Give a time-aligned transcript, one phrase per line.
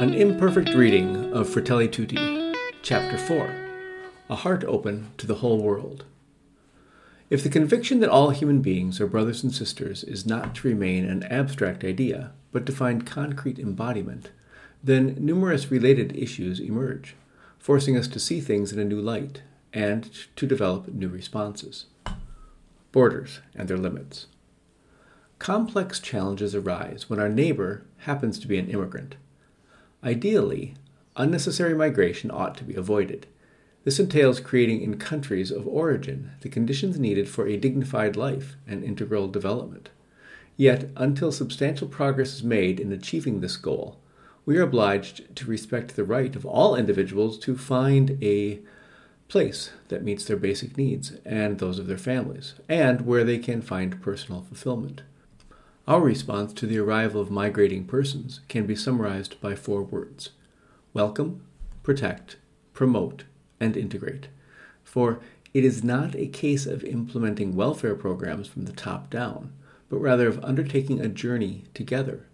[0.00, 3.54] An imperfect reading of Fratelli Tutti, Chapter 4
[4.30, 6.06] A Heart Open to the Whole World.
[7.28, 11.04] If the conviction that all human beings are brothers and sisters is not to remain
[11.04, 14.30] an abstract idea, but to find concrete embodiment,
[14.82, 17.14] then numerous related issues emerge,
[17.58, 19.42] forcing us to see things in a new light
[19.74, 21.84] and to develop new responses.
[22.90, 24.28] Borders and their limits.
[25.38, 29.16] Complex challenges arise when our neighbor happens to be an immigrant
[30.02, 30.74] Ideally,
[31.16, 33.26] unnecessary migration ought to be avoided.
[33.84, 38.84] This entails creating in countries of origin the conditions needed for a dignified life and
[38.84, 39.90] integral development.
[40.56, 43.98] Yet, until substantial progress is made in achieving this goal,
[44.44, 48.60] we are obliged to respect the right of all individuals to find a
[49.28, 53.62] place that meets their basic needs and those of their families, and where they can
[53.62, 55.02] find personal fulfillment.
[55.88, 60.30] Our response to the arrival of migrating persons can be summarized by four words
[60.92, 61.42] welcome,
[61.82, 62.36] protect,
[62.74, 63.24] promote,
[63.58, 64.28] and integrate.
[64.84, 65.20] For
[65.54, 69.52] it is not a case of implementing welfare programs from the top down,
[69.88, 72.26] but rather of undertaking a journey together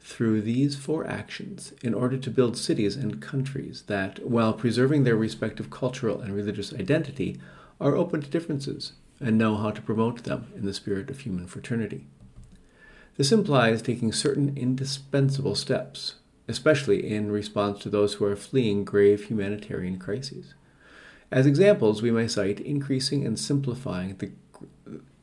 [0.00, 5.16] through these four actions in order to build cities and countries that, while preserving their
[5.16, 7.40] respective cultural and religious identity,
[7.80, 11.46] are open to differences and know how to promote them in the spirit of human
[11.46, 12.06] fraternity.
[13.16, 16.16] This implies taking certain indispensable steps,
[16.48, 20.52] especially in response to those who are fleeing grave humanitarian crises.
[21.30, 24.32] As examples, we may cite increasing and simplifying the,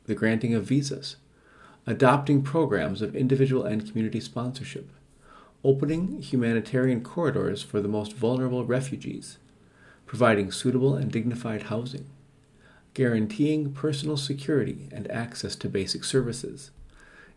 [0.06, 1.16] the granting of visas,
[1.86, 4.90] adopting programs of individual and community sponsorship,
[5.62, 9.38] opening humanitarian corridors for the most vulnerable refugees,
[10.04, 12.06] providing suitable and dignified housing,
[12.92, 16.72] guaranteeing personal security and access to basic services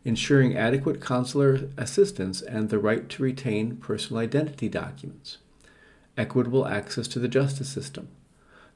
[0.06, 5.38] ensuring adequate consular assistance and the right to retain personal identity documents,
[6.18, 8.08] equitable access to the justice system,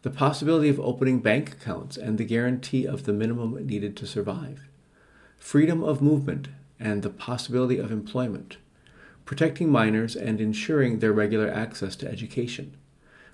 [0.02, 4.68] the possibility of opening bank accounts and the guarantee of the minimum needed to survive,
[5.38, 8.58] freedom of movement and the possibility of employment,
[9.26, 12.76] protecting minors and ensuring their regular access to education,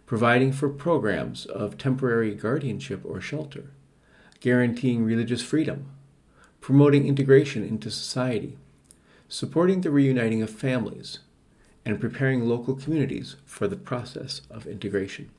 [0.05, 3.71] providing for programs of temporary guardianship or shelter,
[4.39, 5.89] guaranteeing religious freedom
[6.67, 8.57] promoting integration into society,
[9.29, 11.19] supporting the reuniting of families,
[11.85, 15.29] and preparing local communities for the process of integration.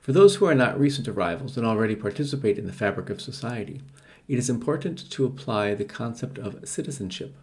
[0.00, 3.82] For those who are not recent arrivals and already participate in the fabric of society,
[4.26, 7.36] it is important to apply the concept of citizenship,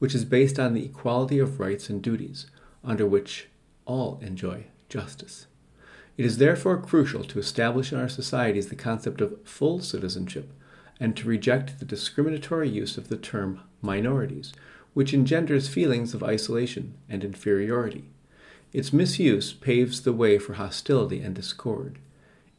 [0.00, 2.46] which is based on the equality of rights and duties,
[2.82, 3.46] under which
[3.84, 5.46] all enjoy justice.
[6.16, 10.52] It is therefore crucial to establish in our societies the concept of full citizenship
[11.00, 14.52] and to reject the discriminatory use of the term minorities,
[14.94, 18.04] which engenders feelings of isolation and inferiority.
[18.72, 21.98] Its misuse paves the way for hostility and discord.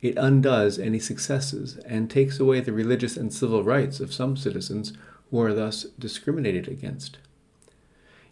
[0.02, 4.94] It undoes any successes and takes away the religious and civil rights of some citizens
[5.32, 7.18] who are thus discriminated against.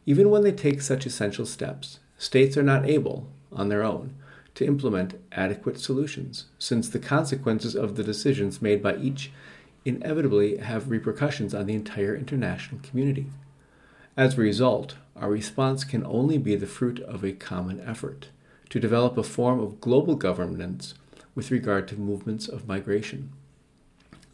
[0.05, 4.15] Even when they take such essential steps, states are not able, on their own,
[4.55, 9.31] to implement adequate solutions, since the consequences of the decisions made by each
[9.85, 13.27] inevitably have repercussions on the entire international community.
[14.15, 18.29] As a result, our response can only be the fruit of a common effort
[18.69, 20.93] to develop a form of global governance
[21.35, 23.31] with regard to movements of migration.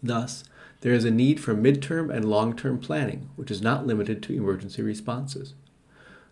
[0.01, 0.43] Thus,
[0.81, 4.33] there is a need for midterm and long term planning, which is not limited to
[4.33, 5.53] emergency responses.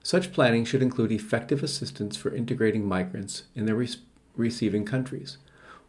[0.03, 3.89] Such planning should include effective assistance for integrating migrants in their re-
[4.35, 5.37] receiving countries,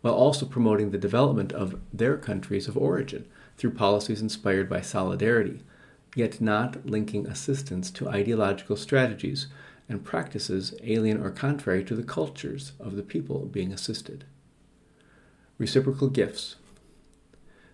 [0.07, 5.59] while also promoting the development of their countries of origin through policies inspired by solidarity,
[6.15, 9.49] yet not linking assistance to ideological strategies
[9.89, 14.25] and practices alien or contrary to the cultures of the people being assisted.
[15.59, 16.55] Reciprocal gifts.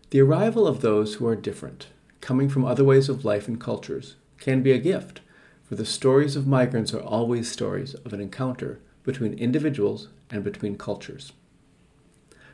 [0.09, 1.89] The arrival of those who are different,
[2.23, 5.21] coming from other ways of life and cultures, can be a gift,
[5.65, 10.79] for the stories of migrants are always stories of an encounter between individuals and between
[10.79, 11.33] cultures.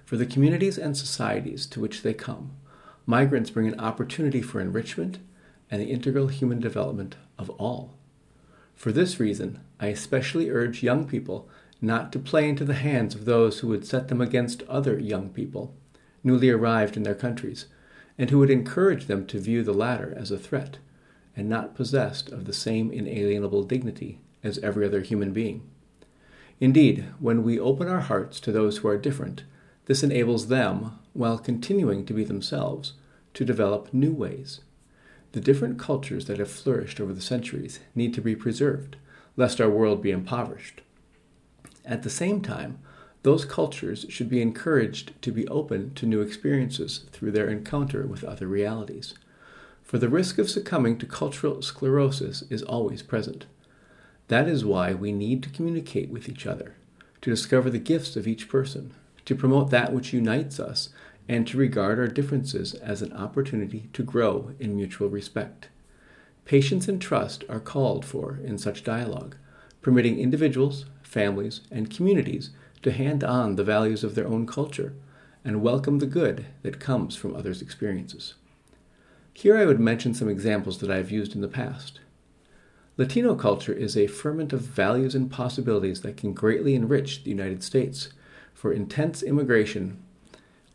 [0.08, 2.52] For the communities and societies to which they come,
[3.04, 5.18] migrants bring an opportunity for enrichment
[5.70, 7.92] and the integral human development of all.
[8.74, 11.46] For this reason, I especially urge young people
[11.82, 15.28] not to play into the hands of those who would set them against other young
[15.28, 15.74] people,
[16.24, 17.66] newly arrived in their countries,
[18.16, 20.78] and who would encourage them to view the latter as a threat,
[21.36, 25.68] and not possessed of the same inalienable dignity as every other human being.
[26.60, 29.42] Indeed, when we open our hearts to those who are different,
[29.88, 32.92] this enables them, while continuing to be themselves,
[33.32, 34.60] to develop new ways.
[35.32, 38.96] The different cultures that have flourished over the centuries need to be preserved,
[39.34, 40.82] lest our world be impoverished.
[41.86, 42.78] At the same time,
[43.22, 48.24] those cultures should be encouraged to be open to new experiences through their encounter with
[48.24, 49.14] other realities.
[49.82, 53.46] For the risk of succumbing to cultural sclerosis is always present.
[54.28, 56.74] That is why we need to communicate with each other,
[57.22, 58.92] to discover the gifts of each person,
[59.28, 60.88] to promote that which unites us,
[61.28, 65.68] and to regard our differences as an opportunity to grow in mutual respect.
[66.46, 69.36] Patience and trust are called for in such dialogue,
[69.82, 74.94] permitting individuals, families, and communities to hand on the values of their own culture
[75.44, 78.32] and welcome the good that comes from others' experiences.
[79.34, 82.00] Here I would mention some examples that I have used in the past.
[82.96, 87.62] Latino culture is a ferment of values and possibilities that can greatly enrich the United
[87.62, 88.08] States,
[88.58, 90.02] for intense immigration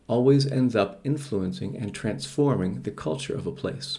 [0.08, 3.98] always ends up influencing and transforming the culture of a place.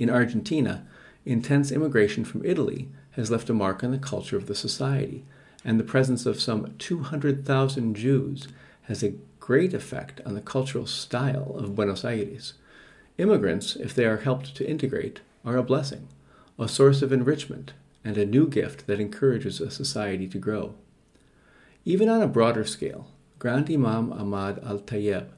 [0.00, 0.84] In Argentina,
[1.24, 5.24] intense immigration from Italy has left a mark on the culture of the society,
[5.64, 8.48] and the presence of some 200,000 Jews
[8.82, 12.54] has a great effect on the cultural style of Buenos Aires.
[13.16, 16.08] Immigrants, if they are helped to integrate, are a blessing
[16.58, 20.74] a source of enrichment, and a new gift that encourages a society to grow.
[21.88, 23.06] Even on a broader scale,
[23.38, 25.28] Grand Imam Ahmad al Tayyib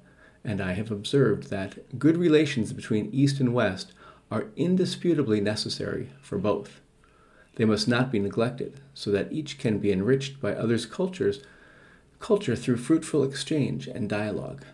[0.43, 3.93] and I have observed that good relations between East and West
[4.31, 6.81] are indisputably necessary for both.
[7.57, 11.43] They must not be neglected, so that each can be enriched by others' cultures,
[12.19, 14.65] culture through fruitful exchange and dialogue.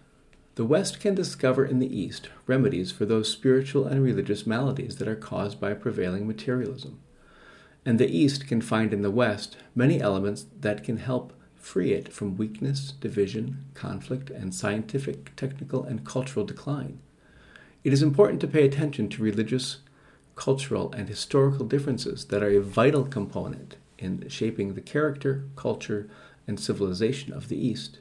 [0.55, 5.09] The West can discover in the East remedies for those spiritual and religious maladies that
[5.09, 7.01] are caused by prevailing materialism.
[7.85, 11.33] And the East can find in the West many elements that can help
[11.65, 17.01] free it from weakness, division, conflict, and scientific, technical, and cultural decline.
[17.83, 19.79] It is important to pay attention to religious,
[20.37, 26.09] cultural, and historical differences that are a vital component in shaping the character, culture,
[26.47, 27.99] and civilization of the East.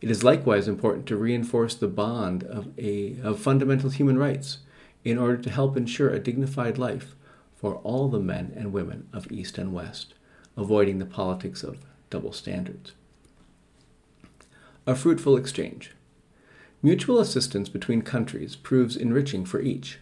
[0.00, 4.58] It is likewise important to reinforce the bond of, a, of fundamental human rights
[5.04, 7.14] in order to help ensure a dignified life
[7.54, 10.14] for all the men and women of East and West,
[10.56, 11.78] avoiding the politics of
[12.10, 12.92] double standards.
[14.86, 15.92] A fruitful exchange.
[16.82, 19.98] Mutual assistance between countries proves enriching for each.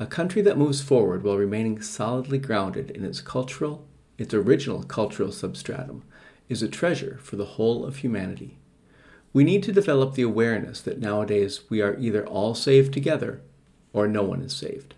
[0.00, 3.86] A country that moves forward while remaining solidly grounded in its cultural,
[4.16, 6.02] its original cultural substratum,
[6.48, 8.58] is a treasure for the whole of humanity.
[9.32, 13.42] We need to develop the awareness that nowadays we are either all saved together
[13.92, 14.94] or no one is saved.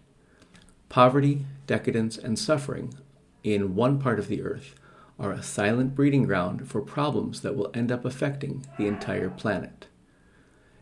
[0.89, 2.95] Poverty, decadence, and suffering
[3.43, 4.75] in one part of the earth
[5.21, 9.87] are a silent breeding ground for problems that will end up affecting the entire planet.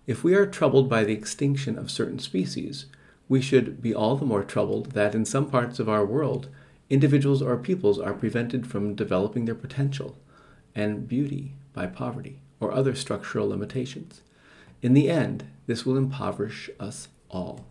[0.06, 2.86] If we are troubled by the extinction of certain species,
[3.28, 6.48] we should be all the more troubled that in some parts of our world,
[6.88, 10.16] individuals or peoples are prevented from developing their potential
[10.74, 14.22] and beauty by poverty or other structural limitations.
[14.80, 17.66] In the end, this will impoverish us all.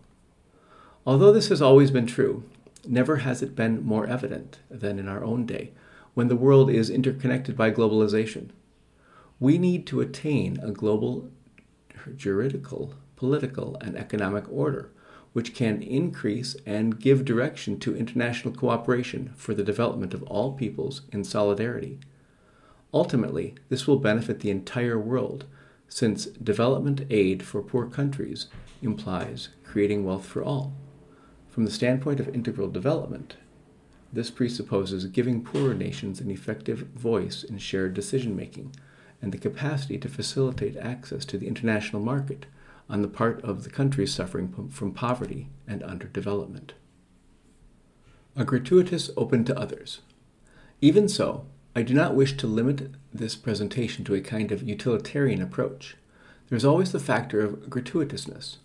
[1.06, 2.44] Although this has always been true,
[2.86, 5.72] never has it been more evident than in our own day,
[6.18, 8.50] when the world is interconnected by globalization.
[9.38, 11.30] We need to attain a global
[12.16, 14.90] juridical, political, and economic order
[15.32, 21.02] which can increase and give direction to international cooperation for the development of all peoples
[21.12, 22.00] in solidarity
[22.92, 25.44] Ultimately, this will benefit the entire world,
[25.88, 28.46] since development aid for poor countries
[28.82, 30.72] implies creating wealth for all.
[31.48, 33.36] From the standpoint of integral development,
[34.12, 38.74] this presupposes giving poorer nations an effective voice in shared decision making
[39.20, 42.46] and the capacity to facilitate access to the international market
[42.88, 46.70] on the part of the countries suffering from poverty and underdevelopment.
[48.36, 50.00] A gratuitous open to others.
[50.80, 55.42] Even so, I do not wish to limit this presentation to a kind of utilitarian
[55.42, 55.96] approach.
[56.48, 58.56] There is always the factor of gratuitousness,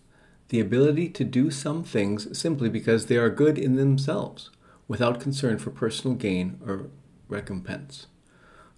[0.48, 4.50] the ability to do some things simply because they are good in themselves,
[4.88, 6.90] without concern for personal gain or
[7.28, 8.06] recompense.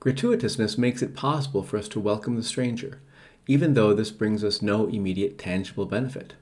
[0.01, 3.01] Gratuitousness makes it possible for us to welcome the stranger,
[3.47, 6.35] even though this brings us no immediate tangible benefit.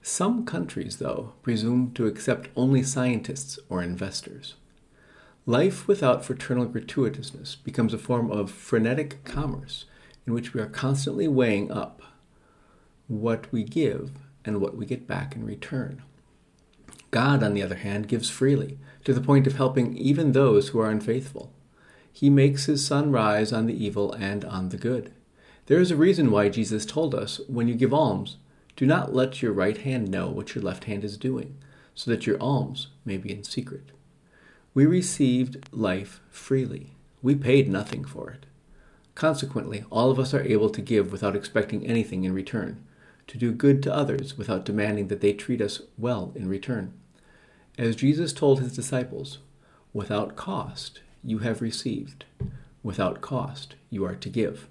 [0.00, 4.54] Some countries, though, presume to accept only scientists or investors.
[5.44, 9.86] Life without fraternal gratuitousness becomes a form of frenetic commerce
[10.26, 12.02] in which we are constantly weighing up
[13.06, 14.12] what we give
[14.44, 16.02] and what we get back in return.
[17.10, 20.80] God, on the other hand, gives freely, to the point of helping even those who
[20.80, 21.52] are unfaithful.
[22.12, 25.12] He makes his sun rise on the evil and on the good.
[25.66, 28.38] There is a reason why Jesus told us when you give alms,
[28.76, 31.56] do not let your right hand know what your left hand is doing,
[31.94, 33.90] so that your alms may be in secret.
[34.74, 36.92] We received life freely.
[37.22, 38.46] We paid nothing for it.
[39.14, 42.84] Consequently, all of us are able to give without expecting anything in return,
[43.28, 46.92] to do good to others without demanding that they treat us well in return.
[47.78, 49.38] As Jesus told his disciples,
[49.92, 52.24] without cost you have received,
[52.82, 54.66] without cost you are to give.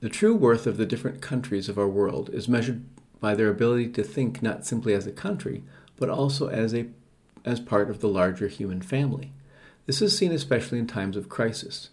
[0.00, 2.84] The true worth of the different countries of our world is measured
[3.20, 5.62] by their ability to think not simply as a country,
[5.96, 6.86] but also as, a,
[7.44, 9.32] as part of the larger human family.
[9.86, 11.90] This is seen especially in times of crisis.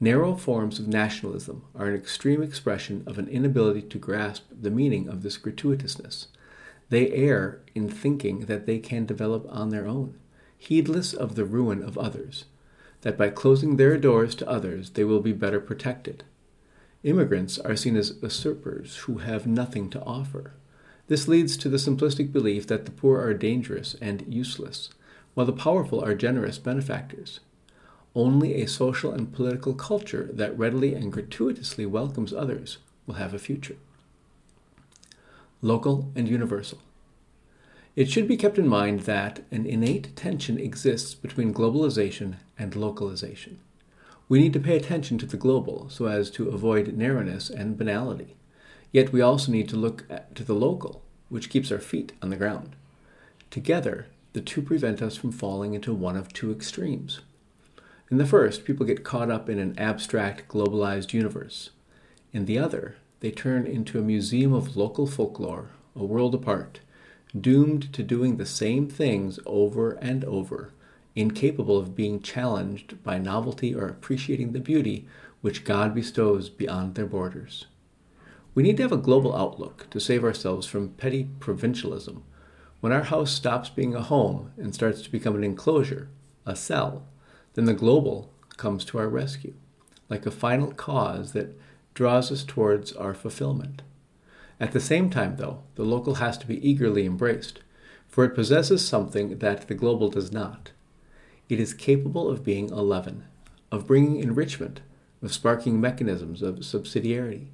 [0.00, 5.08] Narrow forms of nationalism are an extreme expression of an inability to grasp the meaning
[5.08, 6.26] of this gratuitousness.
[6.88, 10.14] They err in thinking that they can develop on their own,
[10.56, 12.44] heedless of the ruin of others,
[13.00, 16.22] that by closing their doors to others they will be better protected.
[17.02, 20.52] Immigrants are seen as usurpers who have nothing to offer.
[21.08, 24.90] This leads to the simplistic belief that the poor are dangerous and useless,
[25.34, 27.40] while the powerful are generous benefactors.
[28.18, 33.38] Only a social and political culture that readily and gratuitously welcomes others will have a
[33.38, 33.76] future.
[35.62, 36.80] Local and universal.
[37.94, 43.60] It should be kept in mind that an innate tension exists between globalization and localization.
[44.28, 48.34] We need to pay attention to the global so as to avoid narrowness and banality.
[48.90, 52.36] Yet we also need to look to the local, which keeps our feet on the
[52.36, 52.74] ground.
[53.52, 57.20] Together, the two prevent us from falling into one of two extremes.
[58.10, 61.70] In the first, people get caught up in an abstract, globalized universe.
[62.32, 66.80] In the other, they turn into a museum of local folklore, a world apart,
[67.38, 70.72] doomed to doing the same things over and over,
[71.14, 75.06] incapable of being challenged by novelty or appreciating the beauty
[75.42, 77.66] which God bestows beyond their borders.
[78.54, 82.24] We need to have a global outlook to save ourselves from petty provincialism.
[82.80, 86.08] When our house stops being a home and starts to become an enclosure,
[86.46, 87.04] a cell,
[87.58, 89.52] then the global comes to our rescue,
[90.08, 91.58] like a final cause that
[91.92, 93.82] draws us towards our fulfillment.
[94.60, 97.58] At the same time, though, the local has to be eagerly embraced,
[98.06, 100.70] for it possesses something that the global does not.
[101.48, 103.24] It is capable of being a leaven,
[103.72, 104.80] of bringing enrichment,
[105.20, 107.48] of sparking mechanisms of subsidiarity.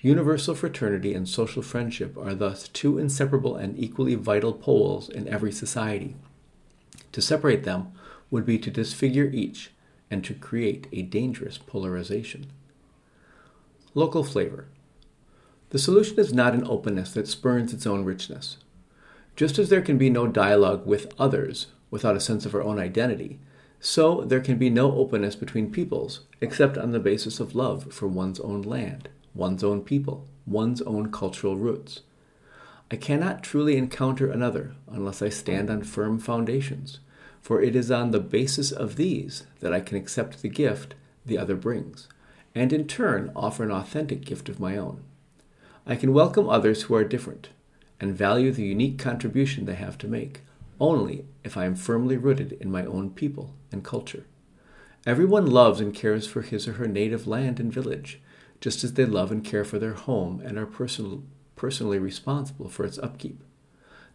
[0.00, 5.52] Universal fraternity and social friendship are thus two inseparable and equally vital poles in every
[5.52, 6.16] society.
[7.12, 7.92] To separate them
[8.36, 9.70] would be to disfigure each
[10.10, 12.52] and to create a dangerous polarization.
[13.94, 14.68] Local flavor.
[15.70, 18.58] The solution is not an openness that spurns its own richness.
[19.36, 22.78] Just as there can be no dialogue with others without a sense of our own
[22.78, 23.40] identity,
[23.80, 28.06] so there can be no openness between peoples except on the basis of love for
[28.06, 32.02] one's own land, one's own people, one's own cultural roots.
[32.90, 37.00] I cannot truly encounter another unless I stand on firm foundations,
[37.46, 41.38] for it is on the basis of these that I can accept the gift the
[41.38, 42.08] other brings,
[42.56, 45.04] and in turn offer an authentic gift of my own.
[45.86, 47.50] I can welcome others who are different,
[48.00, 50.40] and value the unique contribution they have to make,
[50.80, 54.26] only if I am firmly rooted in my own people and culture.
[55.06, 58.20] Everyone loves and cares for his or her native land and village,
[58.60, 61.22] just as they love and care for their home and are personal,
[61.54, 63.40] personally responsible for its upkeep.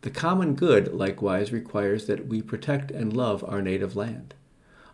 [0.01, 4.33] The common good likewise requires that we protect and love our native land.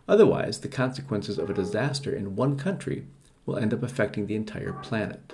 [0.06, 3.06] Otherwise, the consequences of a disaster in one country
[3.46, 5.32] will end up affecting the entire planet.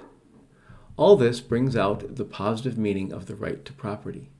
[0.96, 4.30] All this brings out the positive meaning of the right to property.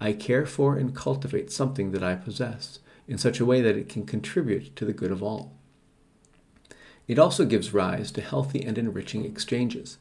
[0.00, 3.88] I care for and cultivate something that I possess in such a way that it
[3.88, 5.56] can contribute to the good of all.
[7.08, 9.98] It also gives rise to healthy and enriching exchanges.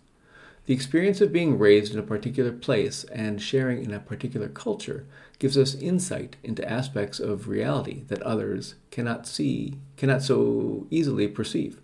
[0.68, 5.06] The experience of being raised in a particular place and sharing in a particular culture
[5.40, 11.80] gives us insight into aspects of reality that others cannot see, cannot so easily perceive.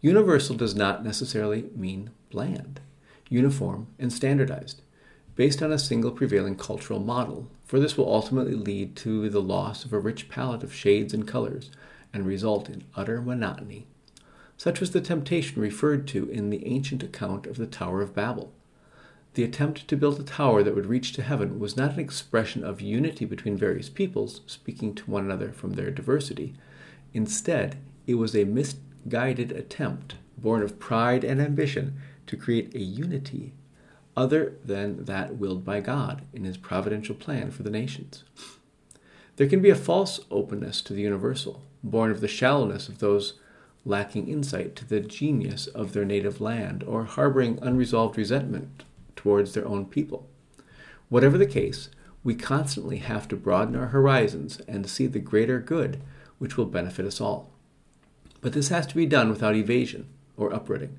[0.00, 2.80] Universal does not necessarily mean bland,
[3.28, 4.80] uniform, and standardized,
[5.36, 9.84] based on a single prevailing cultural model, for this will ultimately lead to the loss
[9.84, 11.70] of a rich palette of shades and colors
[12.14, 13.86] and result in utter monotony.
[14.58, 18.52] Such was the temptation referred to in the ancient account of the Tower of Babel.
[19.34, 22.64] The attempt to build a tower that would reach to heaven was not an expression
[22.64, 26.54] of unity between various peoples speaking to one another from their diversity.
[27.14, 27.76] Instead,
[28.08, 31.94] it was a misguided attempt, born of pride and ambition,
[32.26, 33.54] to create a unity
[34.16, 38.24] other than that willed by God in his providential plan for the nations.
[39.36, 43.34] There can be a false openness to the universal, born of the shallowness of those
[43.88, 48.84] lacking insight to the genius of their native land, or harboring unresolved resentment
[49.16, 50.28] towards their own people.
[51.08, 51.88] Whatever the case,
[52.22, 56.00] we constantly have to broaden our horizons and see the greater good
[56.38, 57.50] which will benefit us all.
[58.40, 60.98] But this has to be done without evasion or uprooting.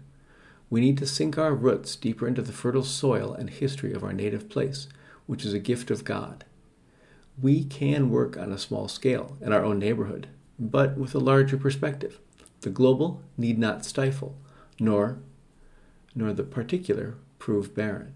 [0.70, 4.14] We need to sink our roots deeper into the fertile soil and history of our
[4.14, 4.88] native place,
[5.28, 6.44] which is a gift of God.
[7.42, 10.28] We can work on a small scale in our own neighborhood,
[10.58, 12.20] but with a larger perspective.
[12.62, 14.36] The global need not stifle,
[14.80, 15.20] nor,
[16.14, 18.16] nor the particular prove barren.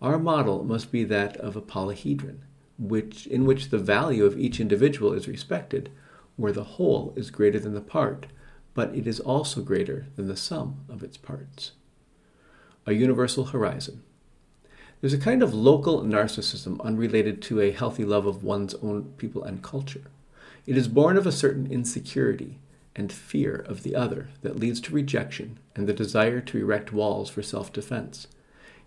[0.00, 2.38] Our model must be that of a polyhedron,
[2.78, 5.90] which, in which the value of each individual is respected,
[6.36, 8.26] where the whole is greater than the part,
[8.74, 11.72] but it is also greater than the sum of its parts.
[12.86, 14.02] A universal horizon.
[15.00, 19.44] There's a kind of local narcissism unrelated to a healthy love of one's own people
[19.44, 20.04] and culture.
[20.66, 22.58] It is born of a certain insecurity
[22.98, 27.30] and fear of the other that leads to rejection and the desire to erect walls
[27.30, 28.26] for self defense.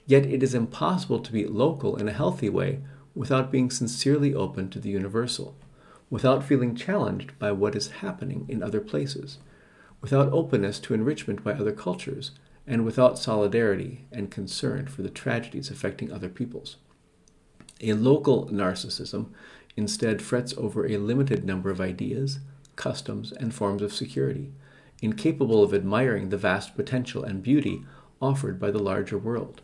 [0.05, 2.81] Yet it is impossible to be local in a healthy way
[3.15, 5.55] without being sincerely open to the universal,
[6.09, 9.37] without feeling challenged by what is happening in other places,
[10.01, 12.31] without openness to enrichment by other cultures,
[12.67, 16.77] and without solidarity and concern for the tragedies affecting other peoples.
[17.79, 19.29] A local narcissism
[19.77, 22.39] instead frets over a limited number of ideas,
[22.75, 24.51] customs, and forms of security,
[25.01, 27.83] incapable of admiring the vast potential and beauty
[28.21, 29.61] offered by the larger world.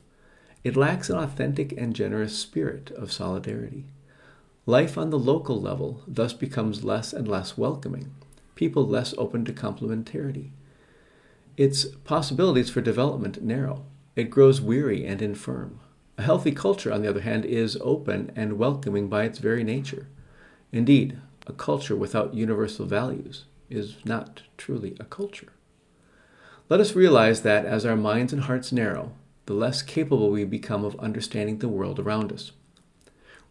[0.64, 3.86] It lacks an authentic and generous spirit of solidarity.
[4.66, 8.14] Life on the local level thus becomes less and less welcoming,
[8.56, 10.50] people less open to complementarity.
[11.56, 13.86] Its possibilities for development narrow.
[14.16, 15.80] It grows weary and infirm.
[16.18, 20.08] A healthy culture, on the other hand, is open and welcoming by its very nature.
[20.72, 25.54] Indeed, a culture without universal values is not truly a culture.
[26.70, 29.14] Let us realize that as our minds and hearts narrow,
[29.46, 32.52] the less capable we become of understanding the world around us.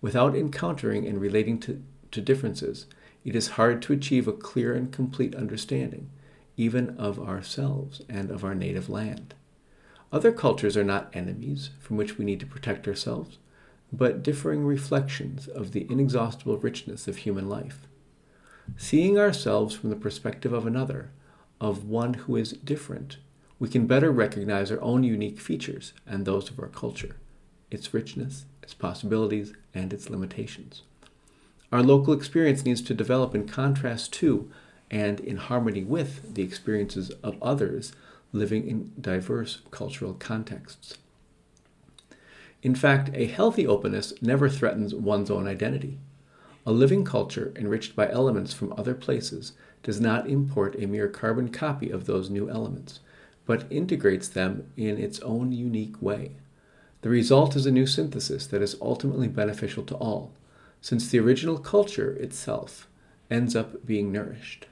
[0.02, 2.84] Without encountering and relating to, to differences,
[3.24, 6.10] it is hard to achieve a clear and complete understanding,
[6.56, 9.34] even of ourselves and of our native land.
[10.12, 13.38] Other cultures are not enemies from which we need to protect ourselves,
[13.92, 17.86] but differing reflections of the inexhaustible richness of human life.
[18.76, 21.10] Seeing ourselves from the perspective of another,
[21.60, 23.18] of one who is different,
[23.58, 27.16] we can better recognize our own unique features and those of our culture,
[27.70, 30.82] its richness, its possibilities, and its limitations.
[31.72, 34.50] Our local experience needs to develop in contrast to
[34.90, 37.92] and in harmony with the experiences of others
[38.32, 40.98] living in diverse cultural contexts.
[42.62, 45.98] In fact, a healthy openness never threatens one's own identity.
[46.64, 51.50] A living culture enriched by elements from other places does not import a mere carbon
[51.50, 53.00] copy of those new elements,
[53.44, 56.32] but integrates them in its own unique way.
[57.02, 60.32] The result is a new synthesis that is ultimately beneficial to all,
[60.80, 62.88] since the original culture itself
[63.30, 64.66] ends up being nourished.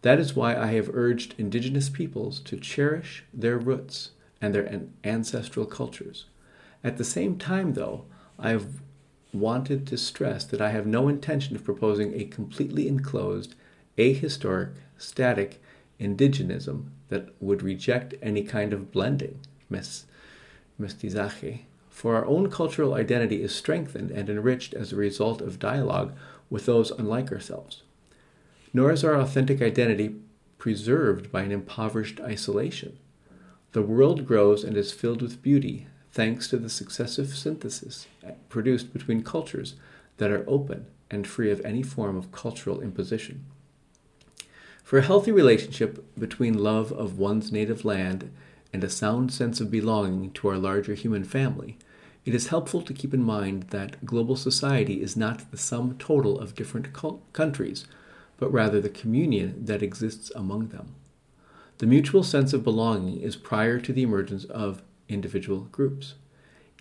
[0.00, 5.66] That is why I have urged indigenous peoples to cherish their roots and their ancestral
[5.66, 6.26] cultures.
[6.84, 8.04] At the same time, though,
[8.38, 8.82] I have
[9.32, 13.54] wanted to stress that I have no intention of proposing a completely enclosed,
[13.98, 15.62] ahistoric, static
[16.00, 19.40] indigenism that would reject any kind of blending,
[20.80, 26.14] mestizaje, for our own cultural identity is strengthened and enriched as a result of dialogue
[26.50, 27.82] with those unlike ourselves.
[28.72, 30.16] Nor is our authentic identity
[30.58, 32.98] preserved by an impoverished isolation.
[33.72, 35.86] The world grows and is filled with beauty
[36.16, 38.06] thanks to the successive synthesis
[38.48, 39.74] produced between cultures
[40.16, 43.44] that are open and free of any form of cultural imposition.
[44.82, 48.32] For a healthy relationship between love of one's native land
[48.72, 51.76] and a sound sense of belonging to our larger human family,
[52.24, 56.40] it is helpful to keep in mind that global society is not the sum total
[56.40, 56.94] of different
[57.34, 57.86] countries,
[58.38, 60.94] but rather the communion that exists among them.
[61.76, 66.14] The mutual sense of belonging is prior to the emergence of individual groups.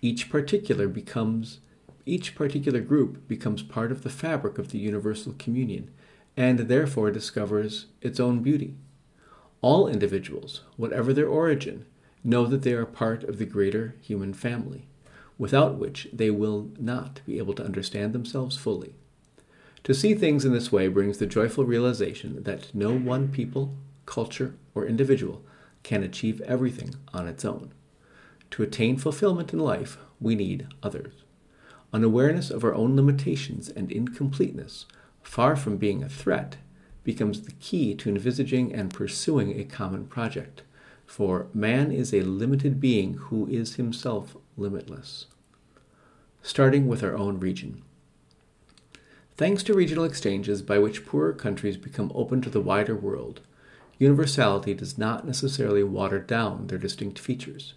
[0.01, 1.59] Each particular becomes
[2.07, 5.89] each particular group becomes part of the fabric of the universal communion
[6.37, 8.75] and therefore discovers its own beauty.
[9.61, 11.85] All individuals, whatever their origin,
[12.23, 14.87] know that they are part of the greater human family
[15.37, 18.93] without which they will not be able to understand themselves fully.
[19.83, 24.55] To see things in this way brings the joyful realization that no one people, culture,
[24.73, 25.43] or individual
[25.83, 27.71] can achieve everything on its own.
[28.55, 31.11] To attain fulfillment in life, we need others.
[31.91, 34.85] An awareness of our own limitations and incompleteness,
[35.21, 36.55] far from being a threat,
[37.03, 40.61] becomes the key to envisaging and pursuing a common project.
[41.05, 45.25] For man is a limited being who is himself limitless.
[46.41, 47.81] Starting with our own region.
[49.35, 53.41] Thanks to regional exchanges by which poorer countries become open to the wider world,
[53.99, 57.73] universality does not necessarily water down their distinct features.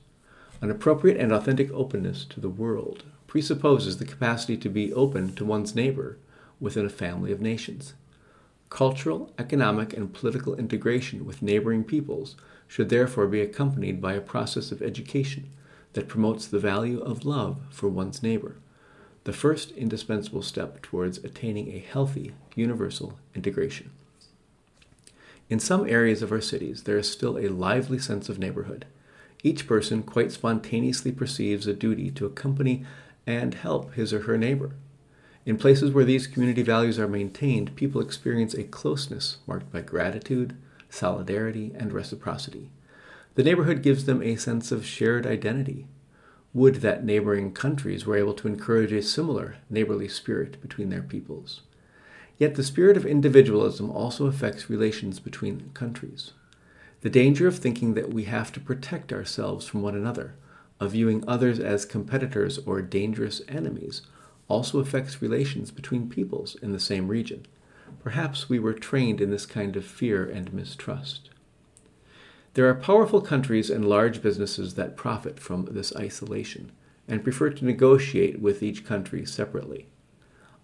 [0.60, 5.44] An appropriate and authentic openness to the world presupposes the capacity to be open to
[5.44, 6.18] one's neighbor
[6.60, 7.94] within a family of nations.
[8.70, 14.72] Cultural, economic, and political integration with neighboring peoples should therefore be accompanied by a process
[14.72, 15.48] of education
[15.92, 18.56] that promotes the value of love for one's neighbor
[19.28, 23.90] the first indispensable step towards attaining a healthy, universal integration.
[25.50, 28.86] In some areas of our cities, there is still a lively sense of neighborhood.
[29.42, 32.84] Each person quite spontaneously perceives a duty to accompany
[33.26, 34.72] and help his or her neighbor.
[35.46, 40.56] In places where these community values are maintained, people experience a closeness marked by gratitude,
[40.90, 42.70] solidarity, and reciprocity.
[43.34, 45.86] The neighborhood gives them a sense of shared identity,
[46.52, 51.62] would that neighboring countries were able to encourage a similar neighborly spirit between their peoples.
[52.36, 56.32] Yet the spirit of individualism also affects relations between countries.
[57.00, 60.34] The danger of thinking that we have to protect ourselves from one another,
[60.80, 64.02] of viewing others as competitors or dangerous enemies,
[64.48, 67.46] also affects relations between peoples in the same region.
[68.02, 71.30] Perhaps we were trained in this kind of fear and mistrust.
[72.54, 76.72] There are powerful countries and large businesses that profit from this isolation
[77.06, 79.86] and prefer to negotiate with each country separately.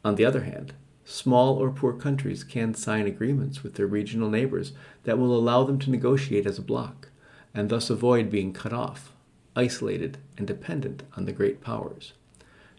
[0.05, 4.73] On the other hand, small or poor countries can sign agreements with their regional neighbors
[5.05, 7.09] that will allow them to negotiate as a bloc
[7.55, 9.13] and thus avoid being cut off,
[9.55, 12.13] isolated, and dependent on the great powers.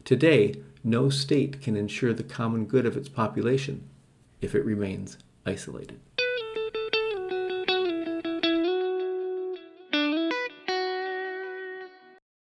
[0.03, 3.87] Today, no state can ensure the common good of its population
[4.41, 5.99] if it remains isolated.